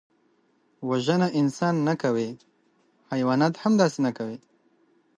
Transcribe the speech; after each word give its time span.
وژنه 0.89 1.27
انسان 1.41 1.75
نه 1.87 1.93
کوي، 2.03 2.29
حیوانات 3.11 3.53
هم 3.63 3.73
داسې 3.81 3.99
نه 4.05 4.11
کوي 4.17 4.37